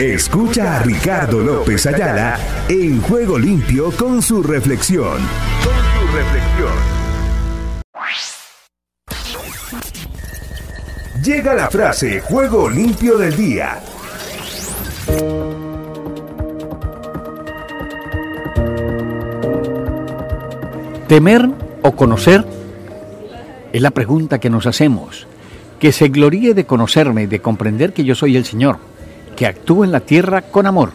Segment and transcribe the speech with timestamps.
[0.00, 2.38] Escucha a Ricardo López Ayala
[2.70, 5.18] en Juego Limpio con su reflexión.
[5.62, 6.72] Con su reflexión.
[11.22, 13.78] Llega la frase Juego Limpio del Día.
[21.08, 21.46] ¿Temer
[21.82, 22.46] o conocer?
[23.70, 25.26] Es la pregunta que nos hacemos.
[25.78, 28.78] Que se gloríe de conocerme y de comprender que yo soy el Señor,
[29.40, 30.92] que actúo en la tierra con amor.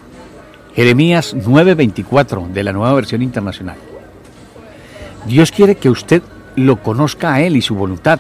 [0.76, 3.78] Jeremías 9:24 de la nueva versión internacional.
[5.26, 6.22] Dios quiere que usted
[6.56, 8.20] lo conozca a Él y su voluntad.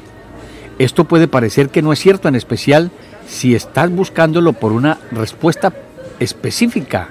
[0.80, 2.90] Esto puede parecer que no es cierto, en especial
[3.28, 5.72] si estás buscándolo por una respuesta
[6.20, 7.10] específica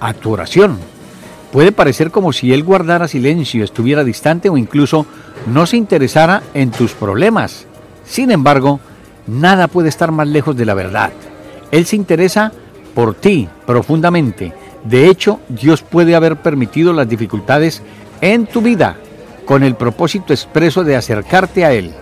[0.00, 0.80] a tu oración
[1.52, 5.06] Puede parecer como si él guardara silencio, estuviera distante o incluso
[5.46, 7.66] no se interesara en tus problemas.
[8.04, 8.80] Sin embargo,
[9.28, 11.12] nada puede estar más lejos de la verdad.
[11.70, 12.52] Él se interesa
[12.94, 14.52] por ti profundamente.
[14.84, 17.82] De hecho, Dios puede haber permitido las dificultades
[18.20, 18.96] en tu vida
[19.44, 21.92] con el propósito expreso de acercarte a Él.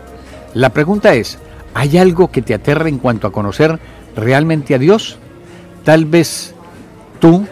[0.54, 1.38] La pregunta es,
[1.74, 3.78] ¿hay algo que te aterra en cuanto a conocer
[4.16, 5.18] realmente a Dios?
[5.84, 6.54] Tal vez
[7.20, 7.46] tú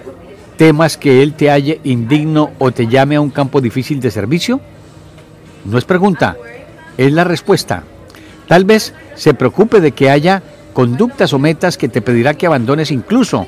[0.56, 4.60] ¿Temas que Él te halle indigno o te llame a un campo difícil de servicio?
[5.66, 6.36] No es pregunta,
[6.96, 7.82] es la respuesta.
[8.48, 10.42] Tal vez se preocupe de que haya
[10.76, 13.46] conductas o metas que te pedirá que abandones incluso.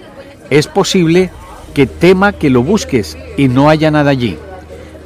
[0.49, 1.29] Es posible
[1.75, 4.39] que tema que lo busques y no haya nada allí.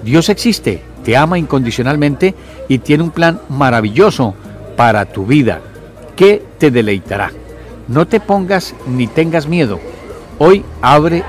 [0.04, 2.36] Dios existe, te ama incondicionalmente
[2.68, 4.36] y tiene un plan maravilloso
[4.76, 5.62] para tu vida
[6.14, 7.32] que te deleitará.
[7.88, 9.80] No te pongas ni tengas miedo.
[10.38, 11.24] Hoy abre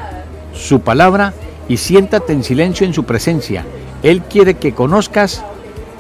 [0.54, 1.34] su palabra
[1.68, 3.66] y siéntate en silencio en su presencia.
[4.04, 5.44] Él quiere que conozcas,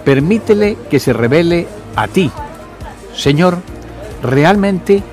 [0.05, 2.29] permítele que se revele a ti.
[3.15, 3.57] Señor,
[4.23, 5.03] realmente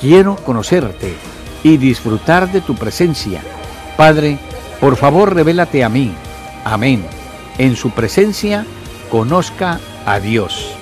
[0.00, 1.14] quiero conocerte
[1.62, 3.42] y disfrutar de tu presencia.
[3.96, 4.38] Padre,
[4.80, 6.12] por favor revélate a mí.
[6.64, 7.04] Amén.
[7.58, 8.64] En su presencia
[9.10, 10.73] conozca a Dios.